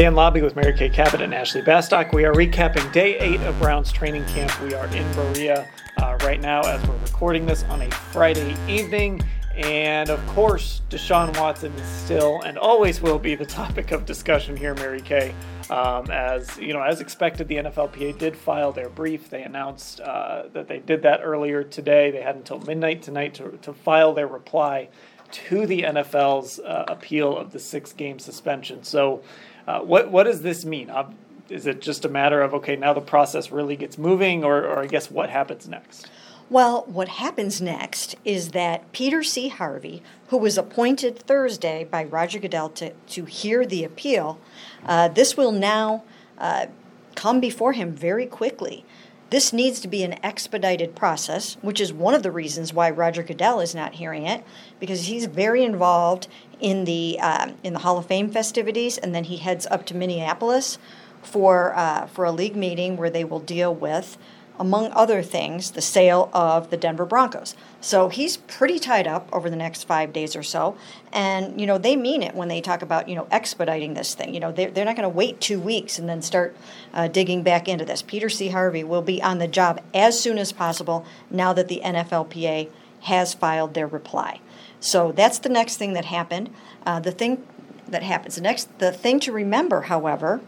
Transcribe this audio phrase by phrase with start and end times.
[0.00, 2.14] Dan Labbe with Mary Kay Cabot and Ashley Bastock.
[2.14, 4.58] We are recapping day eight of Browns training camp.
[4.62, 9.20] We are in Berea uh, right now as we're recording this on a Friday evening.
[9.54, 14.56] And of course, Deshaun Watson is still and always will be the topic of discussion
[14.56, 15.34] here, Mary Kay.
[15.68, 19.28] Um, as you know, as expected, the NFLPA did file their brief.
[19.28, 22.10] They announced uh, that they did that earlier today.
[22.10, 24.88] They had until midnight tonight to, to file their reply
[25.30, 28.82] to the NFL's uh, appeal of the six game suspension.
[28.82, 29.22] So
[29.70, 30.90] uh, what what does this mean?
[30.90, 31.10] Uh,
[31.48, 34.80] is it just a matter of okay, now the process really gets moving, or, or
[34.80, 36.10] I guess what happens next?
[36.48, 39.48] Well, what happens next is that Peter C.
[39.48, 44.40] Harvey, who was appointed Thursday by Roger Goodell to, to hear the appeal,
[44.84, 46.02] uh, this will now
[46.38, 46.66] uh,
[47.14, 48.84] come before him very quickly.
[49.30, 53.22] This needs to be an expedited process, which is one of the reasons why Roger
[53.22, 54.42] Goodell is not hearing it,
[54.80, 56.26] because he's very involved
[56.58, 59.94] in the uh, in the Hall of Fame festivities, and then he heads up to
[59.94, 60.78] Minneapolis
[61.22, 64.18] for uh, for a league meeting where they will deal with,
[64.60, 67.56] among other things, the sale of the Denver Broncos.
[67.80, 70.76] So he's pretty tied up over the next five days or so,
[71.14, 74.34] and you know they mean it when they talk about you know expediting this thing.
[74.34, 76.54] You know they're, they're not going to wait two weeks and then start
[76.92, 78.02] uh, digging back into this.
[78.02, 78.48] Peter C.
[78.48, 82.68] Harvey will be on the job as soon as possible now that the NFLPA
[83.04, 84.40] has filed their reply.
[84.78, 86.50] So that's the next thing that happened.
[86.84, 87.46] Uh, the thing
[87.88, 90.42] that happens the next, the thing to remember, however,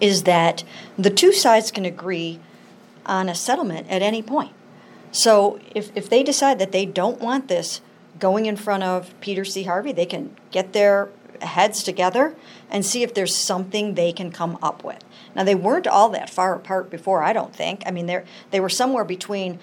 [0.00, 0.62] is that
[0.96, 2.38] the two sides can agree
[3.06, 4.52] on a settlement at any point.
[5.12, 7.80] So if, if they decide that they don't want this
[8.18, 9.64] going in front of Peter C.
[9.64, 11.08] Harvey, they can get their
[11.42, 12.34] heads together
[12.70, 15.04] and see if there's something they can come up with.
[15.34, 17.82] Now they weren't all that far apart before, I don't think.
[17.86, 19.58] I mean, they they were somewhere between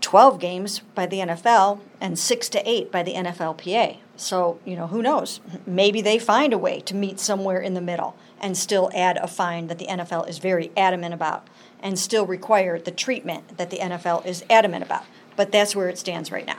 [0.00, 3.98] 12 games by the NFL and 6 to 8 by the NFLPA.
[4.16, 5.40] So, you know, who knows?
[5.66, 9.26] Maybe they find a way to meet somewhere in the middle and still add a
[9.26, 11.46] fine that the NFL is very adamant about
[11.82, 15.04] and still require the treatment that the NFL is adamant about.
[15.36, 16.58] But that's where it stands right now.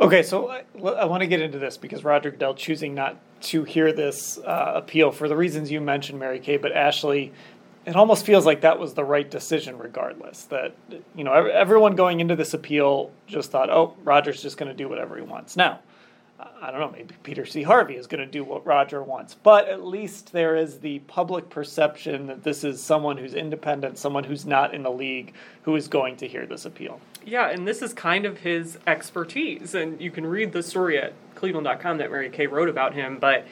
[0.00, 3.64] Okay, so I, I want to get into this because Roger Goodell choosing not to
[3.64, 7.32] hear this uh, appeal for the reasons you mentioned, Mary Kay, but Ashley,
[7.86, 10.74] it almost feels like that was the right decision regardless that
[11.14, 14.88] you know everyone going into this appeal just thought oh roger's just going to do
[14.88, 15.80] whatever he wants now
[16.62, 17.62] i don't know maybe peter c.
[17.62, 21.48] Harvey is going to do what roger wants but at least there is the public
[21.50, 25.88] perception that this is someone who's independent someone who's not in the league who is
[25.88, 27.00] going to hear this appeal.
[27.24, 31.12] Yeah and this is kind of his expertise and you can read the story at
[31.34, 33.46] cleveland.com that mary kay wrote about him but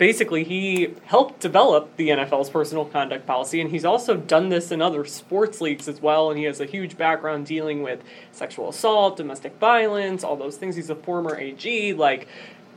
[0.00, 4.80] basically he helped develop the NFL's personal conduct policy and he's also done this in
[4.80, 8.02] other sports leagues as well and he has a huge background dealing with
[8.32, 10.74] sexual assault, domestic violence, all those things.
[10.74, 12.26] He's a former AG like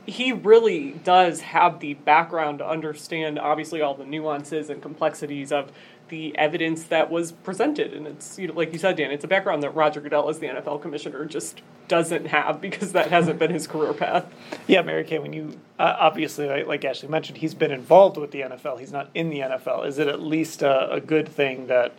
[0.06, 5.72] he really does have the background to understand obviously all the nuances and complexities of
[6.14, 7.92] the evidence that was presented.
[7.92, 10.38] And it's, you know, like you said, Dan, it's a background that Roger Goodell, as
[10.38, 14.32] the NFL commissioner, just doesn't have because that hasn't been his career path.
[14.68, 18.30] Yeah, Mary Kay, when you uh, obviously, like, like, Ashley mentioned, he's been involved with
[18.30, 18.78] the NFL.
[18.78, 19.88] He's not in the NFL.
[19.88, 21.92] Is it at least a, a good thing that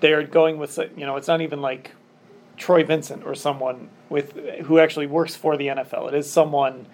[0.00, 1.92] they're going with, you know, it's not even like
[2.56, 4.32] Troy Vincent or someone with
[4.64, 6.08] who actually works for the NFL.
[6.08, 6.86] It is someone,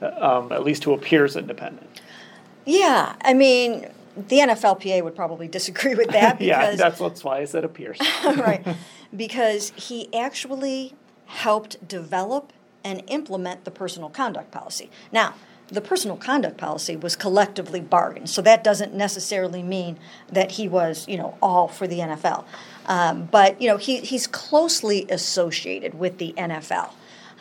[0.00, 2.00] uh, um, at least who appears independent.
[2.64, 6.40] Yeah, I mean, the NFLPA would probably disagree with that.
[6.40, 7.98] yeah, that's, that's why I said appears.
[8.24, 8.66] right,
[9.16, 10.94] because he actually
[11.26, 12.52] helped develop
[12.84, 14.90] and implement the personal conduct policy.
[15.12, 15.34] Now,
[15.68, 18.28] the personal conduct policy was collectively bargained.
[18.28, 19.98] So that doesn't necessarily mean
[20.32, 22.44] that he was, you know, all for the NFL.
[22.86, 26.90] Um, but you know, he, he's closely associated with the NFL,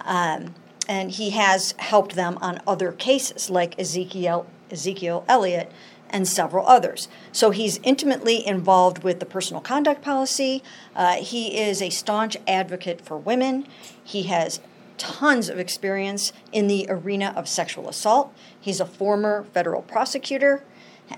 [0.06, 0.54] um,
[0.88, 5.71] and he has helped them on other cases like Ezekiel Ezekiel Elliott
[6.10, 7.08] and several others.
[7.32, 10.64] So he's intimately involved with the personal conduct policy.
[10.96, 13.68] Uh, he is a staunch advocate for women.
[14.04, 14.60] He has
[14.98, 18.34] tons of experience in the arena of sexual assault.
[18.60, 20.64] He's a former federal prosecutor,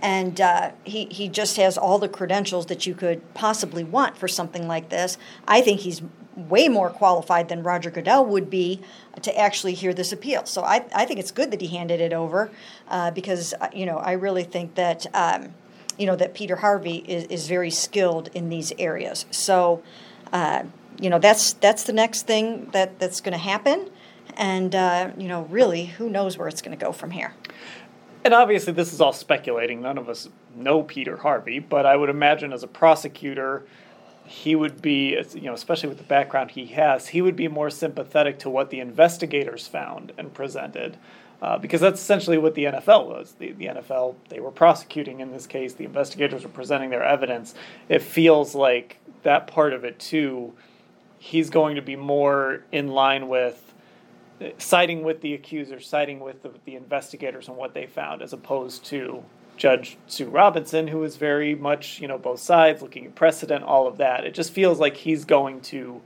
[0.02, 4.28] and uh, he, he just has all the credentials that you could possibly want for
[4.28, 5.18] something like this.
[5.48, 6.02] I think he's
[6.36, 8.81] way more qualified than Roger Goodell would be
[9.22, 10.45] to actually hear this appeal.
[10.45, 12.50] So I, I think it's good that he handed it over
[12.88, 15.06] uh, because, uh, you know, I really think that.
[15.13, 15.54] Um,
[15.98, 19.25] you know that Peter Harvey is, is very skilled in these areas.
[19.30, 19.83] So,
[20.33, 20.63] uh,
[21.00, 23.89] you know that's that's the next thing that that's going to happen
[24.38, 27.34] and uh, you know really who knows where it's going to go from here
[28.24, 32.10] and obviously this is all speculating none of us know peter harvey but i would
[32.10, 33.63] imagine as a prosecutor
[34.31, 37.69] he would be you know especially with the background he has he would be more
[37.69, 40.98] sympathetic to what the investigators found and presented
[41.42, 43.33] uh, because that's essentially what the NFL was.
[43.39, 47.56] The, the NFL, they were prosecuting in this case, the investigators were presenting their evidence.
[47.89, 50.54] It feels like that part of it too
[51.22, 53.74] he's going to be more in line with
[54.57, 58.84] siding with the accuser, siding with the, the investigators and what they found, as opposed
[58.86, 59.24] to
[59.57, 63.88] Judge Sue Robinson, who is very much, you know, both sides, looking at precedent, all
[63.88, 64.25] of that.
[64.25, 66.01] It just feels like he's going to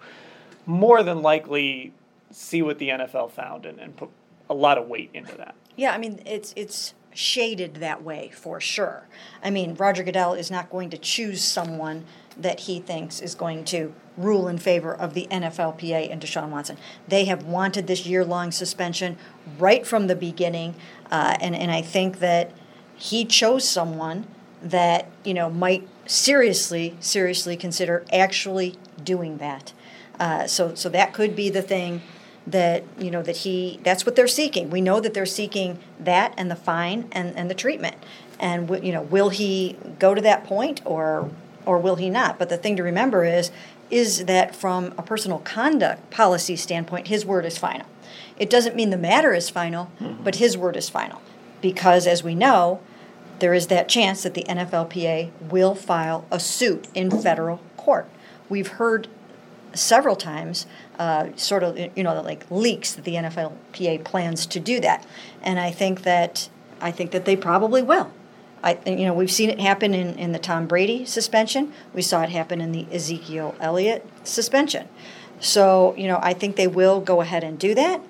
[0.65, 1.93] more than likely
[2.31, 4.09] see what the NFL found and, and put
[4.49, 5.55] a lot of weight into that.
[5.75, 9.07] Yeah, I mean, it's it's shaded that way for sure.
[9.41, 12.05] I mean, Roger Goodell is not going to choose someone
[12.37, 16.77] that he thinks is going to rule in favor of the NFLPA and Deshaun Watson.
[17.07, 19.17] They have wanted this year long suspension
[19.57, 20.75] right from the beginning,
[21.09, 22.51] uh, and, and I think that
[22.95, 24.27] he chose someone
[24.61, 29.73] that you know might seriously, seriously consider actually doing that.
[30.19, 32.01] Uh, so, so that could be the thing
[32.47, 34.69] that you know that he that's what they're seeking.
[34.69, 37.95] We know that they're seeking that and the fine and, and the treatment.
[38.39, 41.31] And you know, will he go to that point or
[41.65, 42.37] or will he not?
[42.37, 43.51] But the thing to remember is
[43.89, 47.87] is that from a personal conduct policy standpoint, his word is final.
[48.37, 50.23] It doesn't mean the matter is final, mm-hmm.
[50.23, 51.21] but his word is final.
[51.65, 52.79] Because as we know,
[53.39, 58.07] there is that chance that the NFLPA will file a suit in federal court.
[58.49, 59.07] We've heard
[59.73, 60.67] several times,
[60.99, 65.07] uh, sort of, you know, like leaks that the NFLPA plans to do that,
[65.41, 66.49] and I think that
[66.81, 68.11] I think that they probably will.
[68.63, 71.73] I, you know, we've seen it happen in, in the Tom Brady suspension.
[71.95, 74.87] We saw it happen in the Ezekiel Elliott suspension.
[75.39, 78.01] So, you know, I think they will go ahead and do that,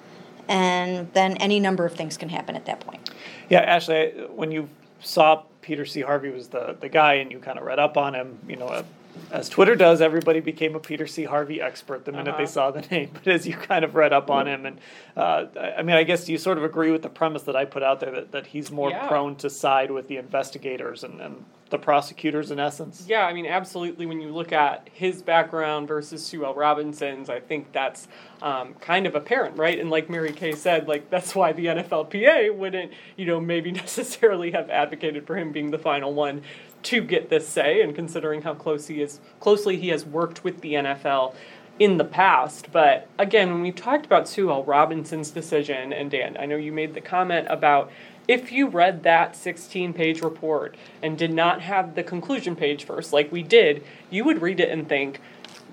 [0.48, 3.10] and then any number of things can happen at that point.
[3.50, 4.70] Yeah, Ashley, when you
[5.02, 6.02] saw Peter C.
[6.02, 8.84] Harvey was the, the guy and you kind of read up on him, you know,
[9.32, 11.24] as Twitter does, everybody became a Peter C.
[11.24, 12.38] Harvey expert the minute uh-huh.
[12.38, 13.10] they saw the name.
[13.14, 14.80] But as you kind of read up on him, and
[15.16, 15.46] uh,
[15.78, 18.00] I mean, I guess you sort of agree with the premise that I put out
[18.00, 19.08] there that, that he's more yeah.
[19.08, 21.46] prone to side with the investigators and, and
[21.76, 23.06] the prosecutors in essence.
[23.06, 24.06] Yeah, I mean, absolutely.
[24.06, 26.54] When you look at his background versus Sue L.
[26.54, 28.08] Robinson's, I think that's
[28.42, 29.78] um, kind of apparent, right?
[29.78, 34.52] And like Mary Kay said, like that's why the NFLPA wouldn't, you know, maybe necessarily
[34.52, 36.44] have advocated for him being the final one
[36.84, 40.62] to get this say, and considering how close he is, closely he has worked with
[40.62, 41.36] the NFL
[41.78, 42.72] in the past.
[42.72, 44.64] But again, when we talked about Sue L.
[44.64, 47.92] Robinson's decision, and Dan, I know you made the comment about
[48.28, 53.14] if you read that 16 page report and did not have the conclusion page first,
[53.14, 55.20] like we did, you would read it and think,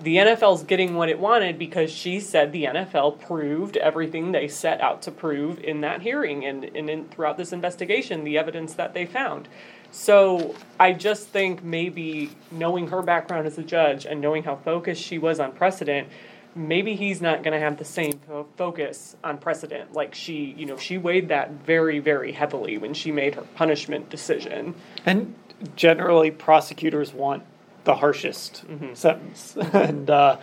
[0.01, 4.81] the NFL's getting what it wanted because she said the NFL proved everything they set
[4.81, 8.93] out to prove in that hearing and, and in, throughout this investigation, the evidence that
[8.93, 9.47] they found.
[9.91, 15.01] So I just think maybe knowing her background as a judge and knowing how focused
[15.01, 16.07] she was on precedent,
[16.55, 18.19] maybe he's not going to have the same
[18.57, 19.93] focus on precedent.
[19.93, 24.09] Like she, you know, she weighed that very, very heavily when she made her punishment
[24.09, 24.75] decision.
[25.05, 25.35] And
[25.75, 27.43] generally, prosecutors want
[27.83, 28.93] the harshest mm-hmm.
[28.93, 30.37] sentence, and uh,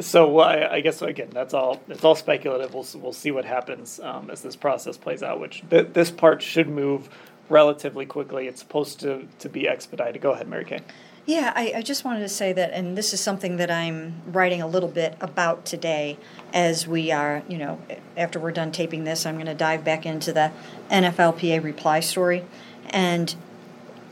[0.00, 2.74] so I, I, guess again that's all it's all speculative.
[2.74, 5.40] We'll we'll see what happens um, as this process plays out.
[5.40, 7.08] Which th- this part should move
[7.48, 8.46] relatively quickly.
[8.48, 10.20] It's supposed to, to be expedited.
[10.20, 10.80] Go ahead, Mary Kay.
[11.26, 14.60] Yeah, I, I, just wanted to say that, and this is something that I'm writing
[14.60, 16.18] a little bit about today
[16.52, 17.80] as we are, you know,
[18.14, 20.52] after we're done taping this, I'm going to dive back into the
[20.90, 22.44] NFLPA reply story.
[22.90, 23.34] And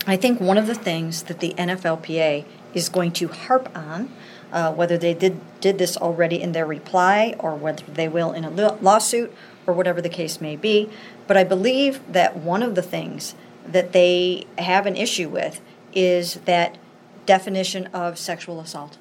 [0.06, 4.10] I think one of the things that the NFLPA is going to harp on,
[4.50, 8.46] uh, whether they did, did this already in their reply or whether they will in
[8.46, 9.34] a lawsuit
[9.66, 10.88] or whatever the case may be.
[11.26, 13.34] But I believe that one of the things
[13.66, 15.60] that they have an issue with
[15.92, 16.78] is that
[17.26, 18.98] definition of sexual assault.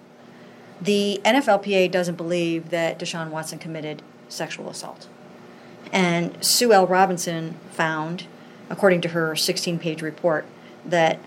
[0.82, 5.08] The NFLPA doesn't believe that Deshaun Watson committed sexual assault.
[5.92, 6.88] And Sue L.
[6.88, 8.26] Robinson found,
[8.70, 10.46] according to her 16 page report,
[10.86, 11.20] that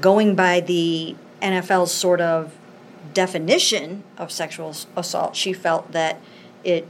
[0.00, 2.54] going by the NFL's sort of
[3.14, 6.20] definition of sexual assault, she felt that
[6.64, 6.86] it,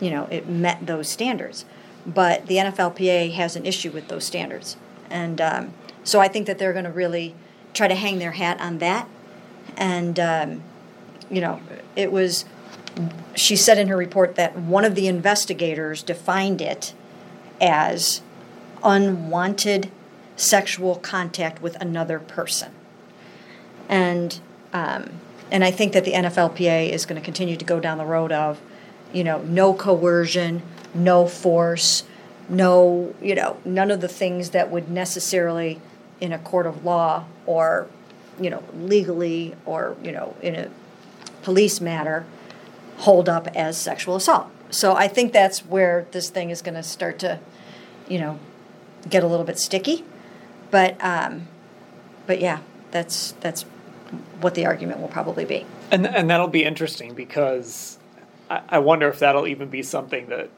[0.00, 1.64] you know, it met those standards.
[2.06, 4.76] But the NFLPA has an issue with those standards,
[5.10, 7.34] and um, so I think that they're going to really
[7.74, 9.08] try to hang their hat on that.
[9.76, 10.62] And um,
[11.30, 11.60] you know,
[11.96, 12.44] it was.
[13.34, 16.92] She said in her report that one of the investigators defined it
[17.60, 18.20] as
[18.82, 19.90] unwanted
[20.36, 22.72] sexual contact with another person.
[23.88, 24.40] And
[24.72, 28.04] um, and I think that the NFLPA is going to continue to go down the
[28.04, 28.60] road of,
[29.12, 30.62] you know, no coercion,
[30.94, 32.04] no force,
[32.48, 35.80] no, you know, none of the things that would necessarily
[36.20, 37.88] in a court of law or,
[38.40, 40.70] you know, legally or, you know, in a
[41.42, 42.24] police matter
[42.98, 44.48] hold up as sexual assault.
[44.70, 47.40] So I think that's where this thing is going to start to,
[48.08, 48.38] you know,
[49.08, 50.04] get a little bit sticky.
[50.70, 51.48] But um,
[52.26, 52.60] but yeah,
[52.90, 53.62] that's that's
[54.40, 55.66] what the argument will probably be.
[55.90, 57.98] And and that'll be interesting because
[58.48, 60.50] I, I wonder if that'll even be something that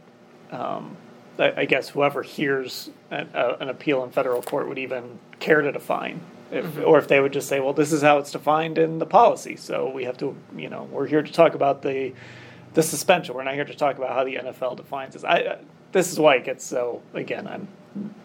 [0.50, 0.96] um,
[1.38, 5.60] I, I, guess whoever hears an, uh, an, appeal in federal court would even care
[5.60, 6.20] to define.
[6.50, 6.84] If, mm-hmm.
[6.84, 9.56] Or if they would just say, well, this is how it's defined in the policy.
[9.56, 12.12] So we have to, you know, we're here to talk about the
[12.74, 13.34] the suspension.
[13.34, 15.24] We're not here to talk about how the NFL defines this.
[15.24, 15.58] I,
[15.92, 17.02] this is why it gets so.
[17.14, 17.68] Again, I'm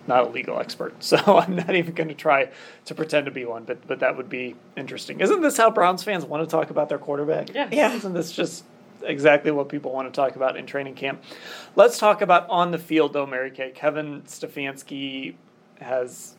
[0.07, 2.49] not a legal expert, so I'm not even going to try
[2.85, 3.63] to pretend to be one.
[3.65, 5.19] But but that would be interesting.
[5.19, 7.53] Isn't this how Browns fans want to talk about their quarterback?
[7.53, 7.69] Yeah.
[7.71, 7.93] Yeah.
[7.93, 8.63] Isn't this just
[9.03, 11.23] exactly what people want to talk about in training camp?
[11.75, 13.71] Let's talk about on the field, though, Mary Kay.
[13.73, 15.35] Kevin Stefanski
[15.79, 16.35] has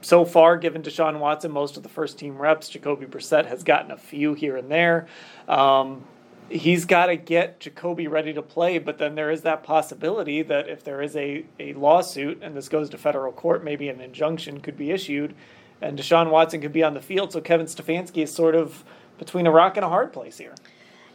[0.00, 2.68] so far given Deshaun Watson most of the first team reps.
[2.68, 5.06] Jacoby Brissett has gotten a few here and there.
[5.48, 6.04] Um,
[6.48, 10.68] he's got to get Jacoby ready to play, but then there is that possibility that
[10.68, 14.60] if there is a, a lawsuit and this goes to federal court, maybe an injunction
[14.60, 15.34] could be issued
[15.82, 17.32] and Deshaun Watson could be on the field.
[17.32, 18.84] So Kevin Stefanski is sort of
[19.18, 20.54] between a rock and a hard place here.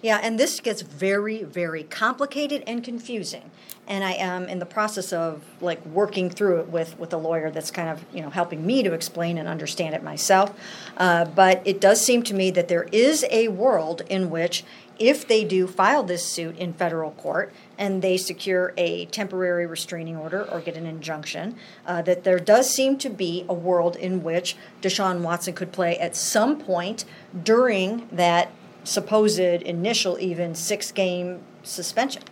[0.01, 3.49] Yeah, and this gets very, very complicated and confusing.
[3.87, 7.49] And I am in the process of like working through it with with a lawyer
[7.49, 10.53] that's kind of you know helping me to explain and understand it myself.
[10.97, 14.63] Uh, but it does seem to me that there is a world in which
[14.99, 20.17] if they do file this suit in federal court and they secure a temporary restraining
[20.17, 24.23] order or get an injunction, uh, that there does seem to be a world in
[24.23, 27.05] which Deshaun Watson could play at some point
[27.43, 28.51] during that
[28.87, 32.23] supposed initial, even six game suspension.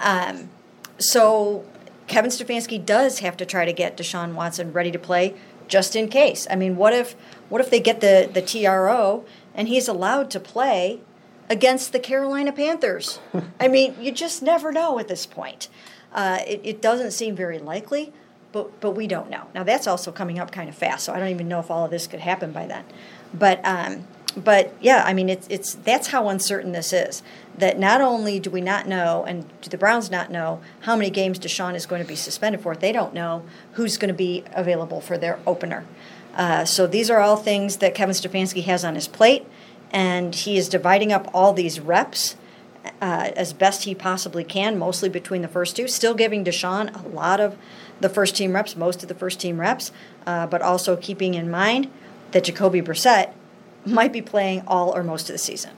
[0.00, 0.48] Um,
[0.98, 1.64] so
[2.06, 5.34] Kevin Stefanski does have to try to get Deshaun Watson ready to play
[5.68, 6.46] just in case.
[6.50, 7.14] I mean, what if
[7.48, 9.24] what if they get the, the TRO
[9.54, 11.00] and he's allowed to play
[11.48, 13.20] against the Carolina Panthers.
[13.60, 15.68] I mean, you just never know at this point.
[16.12, 18.12] Uh, it, it, doesn't seem very likely,
[18.52, 19.48] but but we don't know.
[19.54, 21.84] Now that's also coming up kind of fast, so I don't even know if all
[21.84, 22.84] of this could happen by then.
[23.32, 27.22] But um, but yeah, I mean, it's it's that's how uncertain this is.
[27.56, 31.10] That not only do we not know, and do the Browns not know how many
[31.10, 34.42] games Deshaun is going to be suspended for, they don't know who's going to be
[34.52, 35.84] available for their opener.
[36.34, 39.46] Uh, so these are all things that Kevin Stefanski has on his plate
[39.94, 42.34] and he is dividing up all these reps
[43.00, 47.08] uh, as best he possibly can, mostly between the first two, still giving Deshaun a
[47.08, 47.56] lot of
[48.00, 49.92] the first team reps, most of the first team reps,
[50.26, 51.90] uh, but also keeping in mind
[52.32, 53.32] that Jacoby Brissett
[53.86, 55.72] might be playing all or most of the season.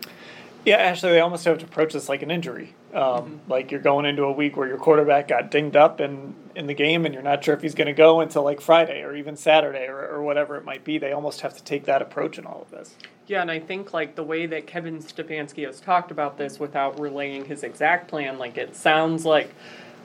[0.65, 2.75] Yeah, actually, they almost have to approach this like an injury.
[2.93, 3.51] Um, mm-hmm.
[3.51, 6.75] Like you're going into a week where your quarterback got dinged up in, in the
[6.75, 9.37] game and you're not sure if he's going to go until like Friday or even
[9.37, 10.99] Saturday or, or whatever it might be.
[10.99, 12.97] They almost have to take that approach in all of this.
[13.29, 16.99] Yeah, and I think like the way that Kevin Stefanski has talked about this without
[16.99, 19.55] relaying his exact plan, like it sounds like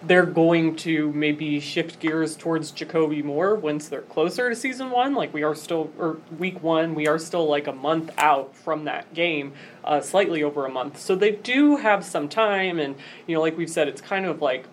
[0.03, 5.13] they're going to maybe shift gears towards Jacoby more once they're closer to season one.
[5.13, 8.85] Like we are still, or week one, we are still like a month out from
[8.85, 9.53] that game,
[9.83, 10.99] uh, slightly over a month.
[10.99, 12.95] So they do have some time, and
[13.27, 14.65] you know, like we've said, it's kind of like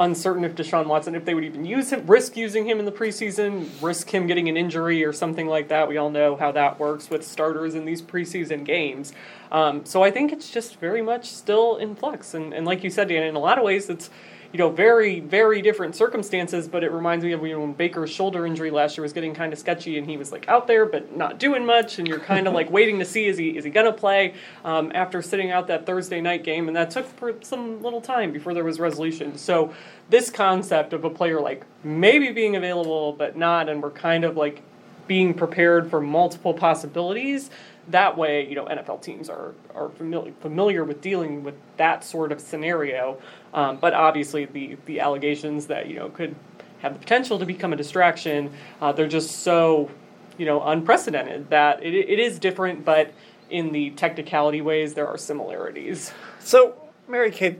[0.00, 2.92] uncertain if Deshaun Watson, if they would even use him, risk using him in the
[2.92, 5.88] preseason, risk him getting an injury or something like that.
[5.88, 9.12] We all know how that works with starters in these preseason games.
[9.52, 12.34] Um, so I think it's just very much still in flux.
[12.34, 14.10] And, and like you said, Dan, in a lot of ways, it's
[14.54, 18.70] you know, very, very different circumstances, but it reminds me of when Baker's shoulder injury
[18.70, 21.40] last year was getting kind of sketchy and he was like out there but not
[21.40, 23.92] doing much, and you're kind of like waiting to see is he is he gonna
[23.92, 24.32] play
[24.64, 27.04] um, after sitting out that Thursday night game, and that took
[27.42, 29.36] some little time before there was resolution.
[29.36, 29.74] So
[30.08, 34.36] this concept of a player like maybe being available but not, and we're kind of
[34.36, 34.62] like
[35.08, 37.50] being prepared for multiple possibilities
[37.88, 42.32] that way, you know, NFL teams are, are familiar, familiar with dealing with that sort
[42.32, 43.18] of scenario.
[43.52, 46.34] Um, but obviously, the, the allegations that, you know, could
[46.80, 49.90] have the potential to become a distraction, uh, they're just so,
[50.38, 53.12] you know, unprecedented that it, it is different, but
[53.50, 56.12] in the technicality ways, there are similarities.
[56.40, 56.74] So,
[57.06, 57.58] Mary Kay,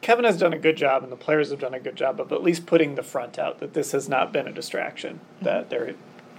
[0.00, 2.32] Kevin has done a good job, and the players have done a good job of
[2.32, 5.94] at least putting the front out that this has not been a distraction, that they're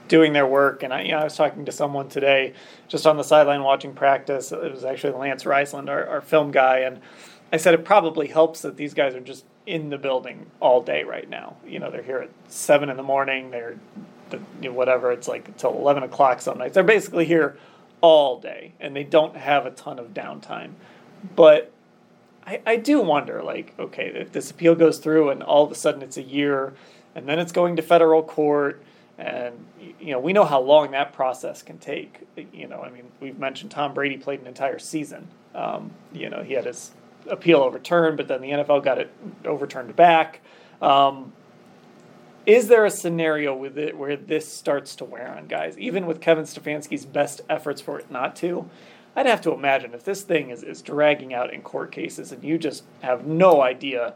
[0.07, 0.83] doing their work.
[0.83, 2.53] And I, you know, I was talking to someone today,
[2.87, 4.51] just on the sideline watching practice.
[4.51, 7.01] It was actually Lance Reisland, our, our film guy, and
[7.51, 11.03] I said it probably helps that these guys are just in the building all day
[11.03, 11.57] right now.
[11.65, 13.51] You know, they're here at seven in the morning.
[13.51, 13.77] They're,
[14.29, 15.11] the, you know, whatever.
[15.11, 16.73] It's like until eleven o'clock some nights.
[16.73, 17.57] They're basically here
[18.01, 20.71] all day, and they don't have a ton of downtime.
[21.35, 21.71] But
[22.45, 25.75] I, I do wonder, like, okay, if this appeal goes through, and all of a
[25.75, 26.73] sudden it's a year,
[27.15, 28.83] and then it's going to federal court
[29.17, 29.65] and
[29.99, 32.27] you know we know how long that process can take.
[32.53, 35.27] You know, I mean, we've mentioned Tom Brady played an entire season.
[35.55, 36.91] Um, you know, he had his
[37.27, 39.11] appeal overturned, but then the NFL got it
[39.43, 40.41] overturned back.
[40.81, 41.33] Um,
[42.45, 46.21] is there a scenario with it where this starts to wear on guys, even with
[46.21, 48.69] Kevin Stefanski's best efforts for it not to?
[49.17, 52.43] I'd have to imagine if this thing is, is dragging out in court cases and
[52.43, 54.13] you just have no idea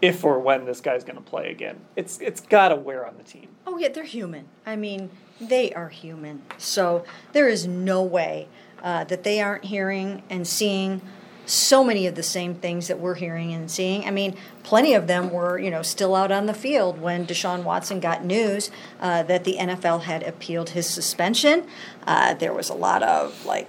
[0.00, 1.80] if or when this guy's going to play again.
[1.96, 3.48] It's it's got to wear on the team.
[3.66, 4.46] Oh yeah, they're human.
[4.64, 6.42] I mean, they are human.
[6.56, 8.48] So there is no way
[8.82, 11.02] uh, that they aren't hearing and seeing
[11.46, 14.04] so many of the same things that we're hearing and seeing.
[14.04, 17.64] I mean, plenty of them were, you know, still out on the field when Deshaun
[17.64, 21.66] Watson got news uh, that the NFL had appealed his suspension.
[22.06, 23.66] Uh, there was a lot of like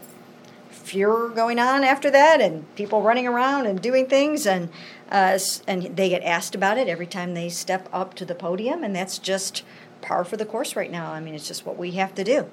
[0.69, 4.69] furor going on after that, and people running around and doing things, and
[5.09, 8.83] uh, and they get asked about it every time they step up to the podium,
[8.83, 9.63] and that's just
[10.01, 11.11] par for the course right now.
[11.11, 12.49] I mean, it's just what we have to do.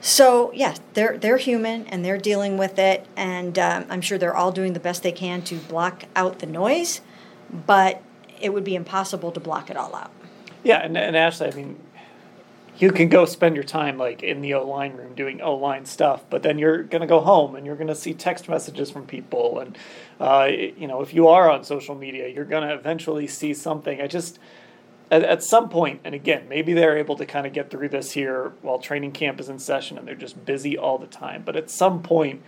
[0.00, 4.36] So yeah, they're they're human and they're dealing with it, and um, I'm sure they're
[4.36, 7.00] all doing the best they can to block out the noise,
[7.66, 8.02] but
[8.40, 10.12] it would be impossible to block it all out.
[10.62, 11.78] Yeah, and, and Ashley, I mean,
[12.78, 15.84] you can go spend your time like in the O line room doing O line
[15.84, 18.90] stuff, but then you're going to go home and you're going to see text messages
[18.90, 19.76] from people, and
[20.20, 24.00] uh, you know if you are on social media, you're going to eventually see something.
[24.00, 24.38] I just
[25.10, 28.12] at, at some point, and again, maybe they're able to kind of get through this
[28.12, 31.42] here while training camp is in session and they're just busy all the time.
[31.44, 32.42] But at some point,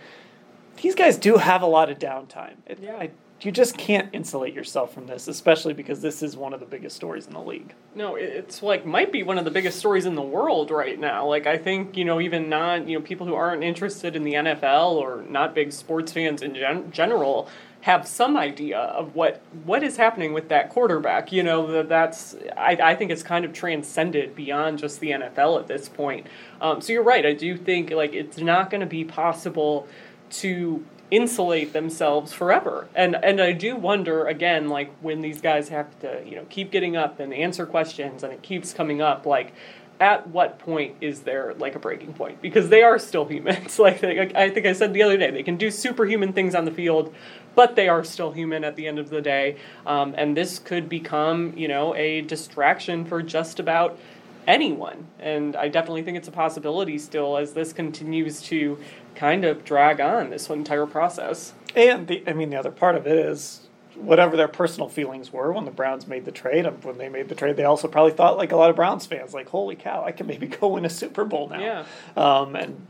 [0.81, 2.55] these guys do have a lot of downtime.
[2.65, 2.95] It, yeah.
[2.95, 3.11] I
[3.45, 6.95] you just can't insulate yourself from this, especially because this is one of the biggest
[6.95, 7.73] stories in the league.
[7.95, 11.27] No, it's like might be one of the biggest stories in the world right now.
[11.27, 14.33] Like I think you know even non you know people who aren't interested in the
[14.33, 17.49] NFL or not big sports fans in gen- general
[17.81, 21.31] have some idea of what what is happening with that quarterback.
[21.31, 25.59] You know that that's I, I think it's kind of transcended beyond just the NFL
[25.59, 26.27] at this point.
[26.61, 27.25] Um, so you're right.
[27.25, 29.87] I do think like it's not going to be possible
[30.31, 32.87] to insulate themselves forever.
[32.95, 36.71] And and I do wonder again, like when these guys have to, you know, keep
[36.71, 39.53] getting up and answer questions and it keeps coming up, like
[39.99, 42.41] at what point is there like a breaking point?
[42.41, 43.77] Because they are still humans.
[43.79, 46.71] like I think I said the other day, they can do superhuman things on the
[46.71, 47.13] field,
[47.53, 49.57] but they are still human at the end of the day.
[49.85, 53.99] Um, and this could become, you know, a distraction for just about
[54.47, 55.07] anyone.
[55.19, 58.77] And I definitely think it's a possibility still as this continues to
[59.15, 61.53] kind of drag on this entire process.
[61.75, 65.51] And the, I mean, the other part of it is whatever their personal feelings were
[65.51, 66.65] when the Browns made the trade.
[66.83, 69.33] When they made the trade, they also probably thought, like a lot of Browns fans,
[69.33, 71.85] like, "Holy cow, I can maybe go win a Super Bowl now." Yeah.
[72.15, 72.87] Um, and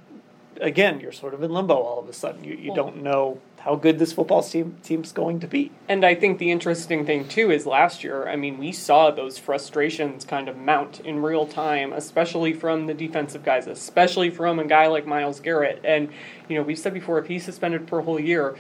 [0.60, 2.44] again, you're sort of in limbo all of a sudden.
[2.44, 5.72] You, you well, don't know how good this football team team's going to be.
[5.88, 9.38] And I think the interesting thing too is last year, I mean, we saw those
[9.38, 14.66] frustrations kind of mount in real time, especially from the defensive guys, especially from a
[14.66, 15.82] guy like Myles Garrett.
[15.84, 16.10] And
[16.50, 18.58] you know, we've said before, if he's suspended for a whole year,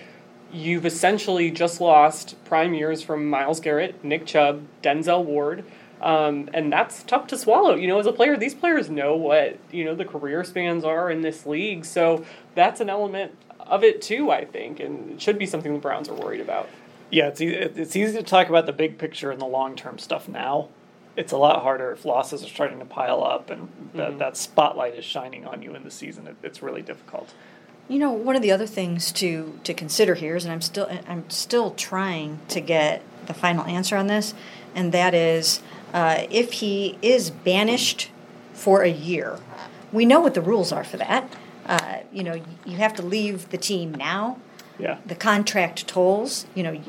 [0.53, 5.63] you've essentially just lost prime years from Myles Garrett, Nick Chubb, Denzel Ward.
[6.01, 7.75] Um, and that's tough to swallow.
[7.75, 11.11] You know, as a player, these players know what you know the career spans are
[11.11, 14.31] in this league, so that's an element of it too.
[14.31, 16.69] I think, and it should be something the Browns are worried about.
[17.11, 20.27] Yeah, it's it's easy to talk about the big picture and the long term stuff
[20.27, 20.69] now.
[21.15, 24.17] It's a lot harder if losses are starting to pile up and that, mm-hmm.
[24.19, 26.25] that spotlight is shining on you in the season.
[26.25, 27.33] It, it's really difficult.
[27.89, 30.89] You know, one of the other things to to consider here is, and I'm still
[31.07, 34.33] I'm still trying to get the final answer on this,
[34.73, 35.61] and that is
[35.93, 38.09] uh, if he is banished
[38.53, 39.39] for a year.
[39.91, 41.31] We know what the rules are for that.
[41.65, 44.37] Uh, you know, you have to leave the team now.
[44.79, 44.97] Yeah.
[45.05, 46.45] The contract tolls.
[46.55, 46.81] You know,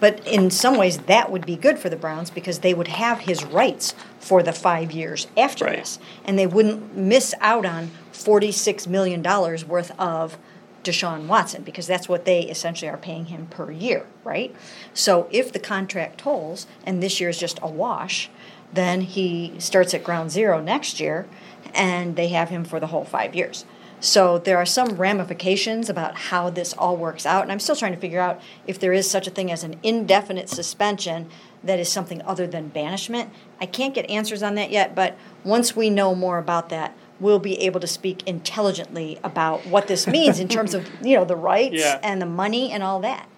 [0.00, 3.20] but in some ways that would be good for the Browns because they would have
[3.20, 5.78] his rights for the five years after Right.
[5.78, 10.38] this, and they wouldn't miss out on forty-six million dollars worth of
[10.84, 14.54] Deshaun Watson because that's what they essentially are paying him per year, right?
[14.92, 18.30] So if the contract tolls and this year is just a wash,
[18.72, 21.26] then he starts at ground zero next year,
[21.72, 23.64] and they have him for the whole five years.
[24.00, 27.94] So there are some ramifications about how this all works out, and I'm still trying
[27.94, 31.30] to figure out if there is such a thing as an indefinite suspension
[31.62, 33.30] that is something other than banishment.
[33.60, 37.38] I can't get answers on that yet, but once we know more about that, we'll
[37.38, 41.36] be able to speak intelligently about what this means in terms of you know the
[41.36, 41.98] rights Yeah.
[42.02, 43.28] and the money and all that.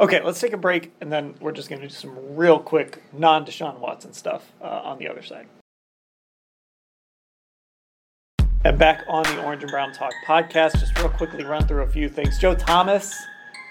[0.00, 3.02] Okay, let's take a break, and then we're just going to do some real quick
[3.12, 5.48] non Deshaun Watson stuff uh, on the other side.
[8.64, 11.88] And back on the Orange and Brown Talk podcast, just real quickly run through a
[11.88, 12.38] few things.
[12.38, 13.14] Joe Thomas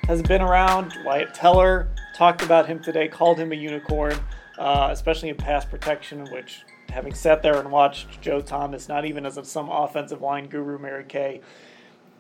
[0.06, 0.94] has been around.
[1.06, 4.18] Wyatt Teller talked about him today, called him a unicorn,
[4.58, 9.26] uh, especially in pass protection, which, having sat there and watched Joe Thomas, not even
[9.26, 11.42] as of some offensive line guru, Mary Kay,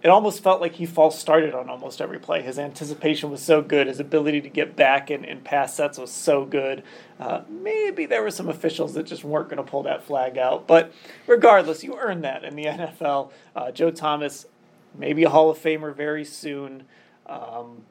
[0.03, 2.43] it almost felt like he false started on almost every play.
[2.43, 3.87] His anticipation was so good.
[3.87, 6.83] His ability to get back in, in pass sets was so good.
[7.19, 10.67] Uh, maybe there were some officials that just weren't going to pull that flag out.
[10.67, 10.93] But
[11.25, 13.31] regardless, you earned that in the NFL.
[13.55, 14.45] Uh, Joe Thomas,
[14.95, 16.83] maybe a Hall of Famer very soon.
[17.25, 17.83] Um,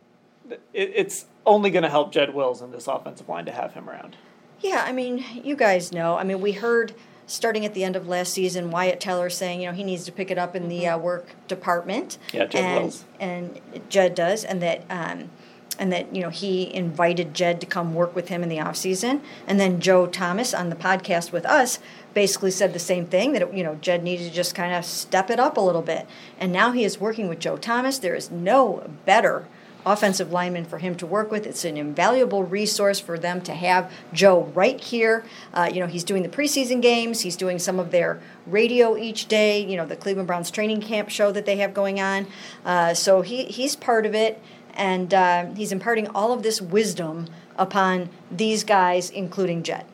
[0.48, 3.90] it, it's only going to help Jed Wills in this offensive line to have him
[3.90, 4.16] around.
[4.60, 6.16] Yeah, I mean, you guys know.
[6.16, 6.94] I mean, we heard
[7.26, 10.12] starting at the end of last season Wyatt Teller saying, you know, he needs to
[10.12, 12.18] pick it up in the uh, work department.
[12.32, 13.04] Yeah, Jed and, Wills.
[13.20, 14.84] And Jed does, and that.
[14.90, 15.30] Um,
[15.78, 18.76] and that you know he invited Jed to come work with him in the off
[18.76, 21.78] season, and then Joe Thomas on the podcast with us
[22.14, 25.28] basically said the same thing that you know Jed needed to just kind of step
[25.28, 26.06] it up a little bit,
[26.38, 27.98] and now he is working with Joe Thomas.
[27.98, 29.46] There is no better
[29.86, 31.46] offensive lineman for him to work with.
[31.46, 35.24] It's an invaluable resource for them to have Joe right here.
[35.54, 39.26] Uh, you know, he's doing the preseason games, he's doing some of their radio each
[39.26, 42.26] day, you know, the Cleveland Browns training camp show that they have going on.
[42.64, 44.42] Uh, so he, he's part of it,
[44.74, 49.86] and uh, he's imparting all of this wisdom upon these guys, including Jed.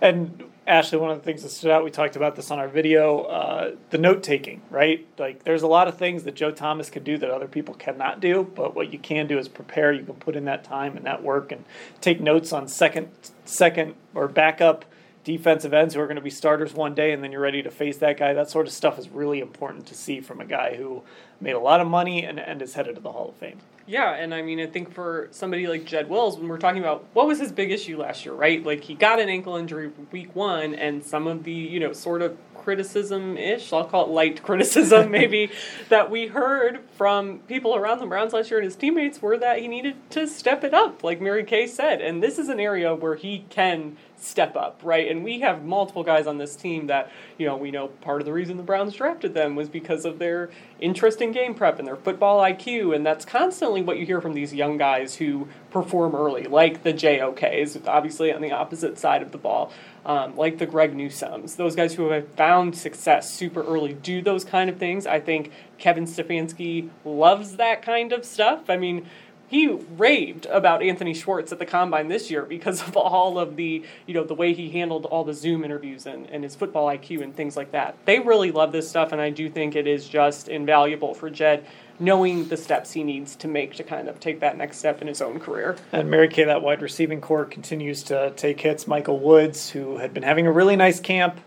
[0.00, 2.68] And Ashley, one of the things that stood out, we talked about this on our
[2.68, 5.06] video, uh, the note taking, right?
[5.18, 8.20] Like, there's a lot of things that Joe Thomas could do that other people cannot
[8.20, 9.92] do, but what you can do is prepare.
[9.92, 11.64] You can put in that time and that work and
[12.00, 13.10] take notes on second,
[13.44, 14.86] second or backup
[15.22, 17.70] defensive ends who are going to be starters one day, and then you're ready to
[17.70, 18.32] face that guy.
[18.32, 21.02] That sort of stuff is really important to see from a guy who
[21.40, 23.58] made a lot of money and, and is headed to the Hall of Fame.
[23.86, 27.04] Yeah, and I mean, I think for somebody like Jed Wills, when we're talking about
[27.12, 28.64] what was his big issue last year, right?
[28.64, 32.22] Like he got an ankle injury week one, and some of the, you know, sort
[32.22, 35.50] of criticism ish, I'll call it light criticism maybe,
[35.88, 39.58] that we heard from people around the Browns last year and his teammates were that
[39.58, 42.00] he needed to step it up, like Mary Kay said.
[42.00, 45.10] And this is an area where he can step up, right?
[45.10, 48.26] And we have multiple guys on this team that, you know, we know part of
[48.26, 51.86] the reason the Browns drafted them was because of their interest in game prep and
[51.86, 52.94] their football IQ.
[52.94, 56.92] And that's constantly what you hear from these young guys who perform early, like the
[56.92, 59.72] JOKs, obviously on the opposite side of the ball,
[60.06, 61.56] um, like the Greg Newsomes.
[61.56, 65.04] Those guys who have found success super early do those kind of things.
[65.04, 68.70] I think Kevin Stefanski loves that kind of stuff.
[68.70, 69.06] I mean,
[69.48, 73.84] he raved about Anthony Schwartz at the combine this year because of all of the,
[74.06, 77.20] you know, the way he handled all the Zoom interviews and, and his football IQ
[77.20, 77.96] and things like that.
[78.04, 81.66] They really love this stuff, and I do think it is just invaluable for Jed
[81.98, 85.08] knowing the steps he needs to make to kind of take that next step in
[85.08, 85.76] his own career.
[85.92, 88.86] And Mary Kay, that wide receiving corps continues to take hits.
[88.86, 91.40] Michael Woods, who had been having a really nice camp,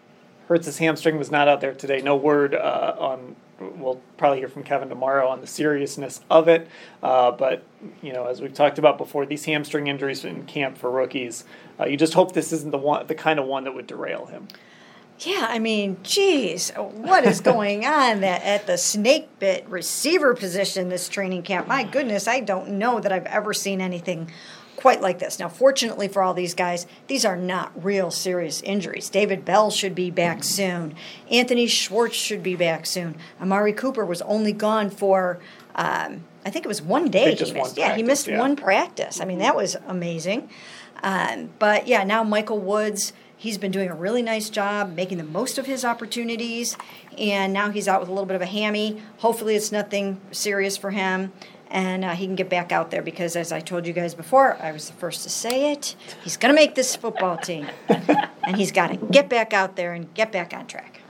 [0.47, 2.01] hurts his hamstring, was not out there today.
[2.01, 3.35] No word uh, on.
[3.59, 6.67] We'll probably hear from Kevin tomorrow on the seriousness of it.
[7.01, 7.63] Uh, but
[8.03, 11.43] you know, as we've talked about before, these hamstring injuries in camp for rookies,
[11.79, 14.27] uh, you just hope this isn't the one, the kind of one that would derail
[14.27, 14.47] him.
[15.19, 20.89] Yeah, I mean, geez, what is going on that at the snake bit receiver position
[20.89, 21.67] this training camp?
[21.67, 24.31] My goodness, I don't know that I've ever seen anything
[24.77, 25.39] quite like this.
[25.39, 29.09] Now, fortunately for all these guys, these are not real serious injuries.
[29.09, 30.95] David Bell should be back soon.
[31.29, 33.17] Anthony Schwartz should be back soon.
[33.41, 35.39] Amari Cooper was only gone for,
[35.75, 37.77] um, I think it was one day he missed.
[37.77, 38.39] yeah, he missed yeah.
[38.39, 39.19] one practice.
[39.19, 40.49] I mean, that was amazing.
[41.01, 43.13] Um, but yeah, now Michael Woods.
[43.37, 46.75] He's been doing a really nice job making the most of his opportunities,
[47.17, 49.01] and now he's out with a little bit of a hammy.
[49.19, 51.31] Hopefully, it's nothing serious for him.
[51.69, 54.57] and uh, he can get back out there because, as I told you guys before,
[54.61, 55.95] I was the first to say it.
[56.23, 59.93] He's going to make this football team, and he's got to get back out there
[59.93, 61.01] and get back on track.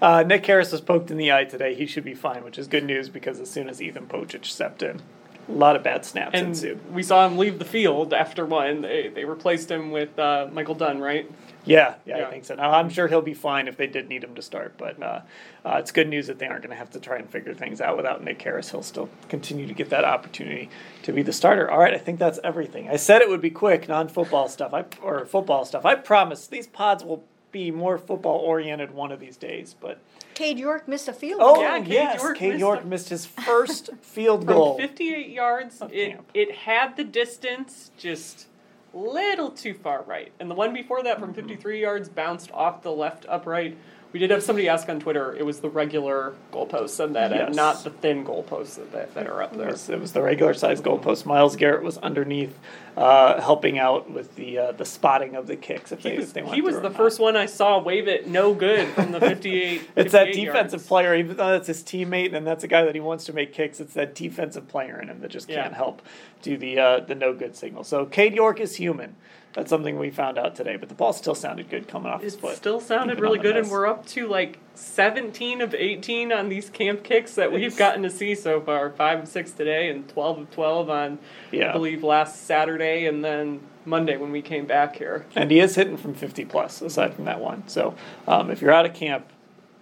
[0.00, 1.74] Uh, Nick Harris was poked in the eye today.
[1.74, 4.82] He should be fine, which is good news because as soon as Ethan Pocic stepped
[4.82, 5.00] in,
[5.48, 6.92] a lot of bad snaps And ensued.
[6.94, 8.82] we saw him leave the field after one.
[8.82, 11.30] They, they replaced him with uh, Michael Dunn, right?
[11.64, 12.26] Yeah, yeah, Yeah.
[12.26, 12.54] I think so.
[12.56, 15.20] Now, I'm sure he'll be fine if they did need him to start, but uh,
[15.64, 17.80] uh, it's good news that they aren't going to have to try and figure things
[17.80, 18.70] out without Nick Harris.
[18.70, 20.70] He'll still continue to get that opportunity
[21.04, 21.70] to be the starter.
[21.70, 22.88] All right, I think that's everything.
[22.88, 25.84] I said it would be quick, non-football stuff, I, or football stuff.
[25.84, 29.76] I promise these pods will be more football oriented one of these days.
[29.78, 29.98] But
[30.34, 31.62] Cade York missed a field oh goal.
[31.62, 34.78] Yeah, Cade yes, York Cade missed York a- missed his first field From goal.
[34.78, 36.30] 58 yards, Of it, camp.
[36.34, 38.46] it had the distance just
[38.94, 40.32] little too far right.
[40.40, 41.24] And the one before that Mm-hmm.
[41.26, 43.76] from 53 yards bounced off the left upright.
[44.12, 47.48] We did have somebody ask on Twitter, it was the regular goalposts and that, and
[47.48, 47.54] Yes.
[47.56, 49.68] not the thin goalposts that, that, are up It there.
[49.70, 51.24] was, it was the regular size goalpost.
[51.24, 52.58] Myles Garrett was underneath,
[52.94, 55.92] uh, helping out with the uh, the spotting of the kicks.
[55.92, 58.06] If they, He was, if they went he was the first one I saw wave
[58.06, 59.88] it no good from the 58.
[59.96, 60.86] It's that defensive yards.
[60.86, 63.54] player, even though that's his teammate and that's a guy that he wants to make
[63.54, 63.80] kicks.
[63.80, 65.62] It's that defensive player in him that just Yeah.
[65.62, 66.02] can't help
[66.42, 67.82] do the uh, the no good signal.
[67.82, 69.16] So Cade York is human.
[69.54, 70.76] That's something we found out today.
[70.76, 72.56] But the ball still sounded good coming off his It foot.
[72.56, 76.70] still sounded Even really good, and we're up to like 17 of 18 on these
[76.70, 78.90] camp kicks that we've gotten to see so far.
[78.90, 81.18] Five of six today, and 12 of 12 on,
[81.50, 81.70] Yeah.
[81.70, 85.26] I believe, last Saturday, and then Monday when we came back here.
[85.36, 87.66] And he is hitting from 50 plus, aside from that one.
[87.68, 87.94] So
[88.26, 89.26] um, if you're out of camp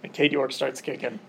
[0.03, 1.19] and Cade York starts kicking,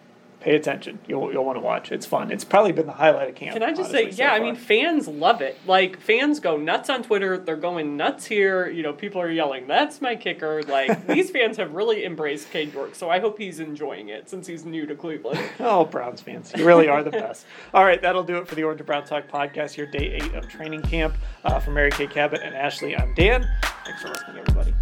[0.42, 0.98] pay attention.
[1.06, 1.92] You'll, you'll want to watch.
[1.92, 2.30] It's fun.
[2.30, 3.54] It's probably been the highlight of camp.
[3.54, 5.58] Can I just honestly, say, so yeah, I mean, fans love it.
[5.66, 7.38] Like, fans go nuts on Twitter.
[7.38, 8.68] They're going nuts here.
[8.68, 10.62] You know, people are yelling, that's my kicker.
[10.64, 14.46] Like, these fans have really embraced Cade York, so I hope he's enjoying it since
[14.46, 15.40] he's new to Cleveland.
[15.60, 16.52] Oh, Browns fans.
[16.56, 17.46] You really are the best.
[17.72, 20.34] All right, that'll do it for the Orange and Brown Talk podcast, your day eight
[20.34, 21.14] of training camp.
[21.44, 23.48] Uh, for Mary Kay Cabot and Ashley, I'm Dan.
[23.84, 24.74] Thanks for listening, everybody.